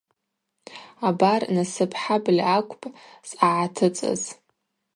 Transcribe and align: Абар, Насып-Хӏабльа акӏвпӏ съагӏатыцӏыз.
Абар, 1.07 1.41
Насып-Хӏабльа 1.55 2.45
акӏвпӏ 2.57 2.93
съагӏатыцӏыз. 3.29 4.23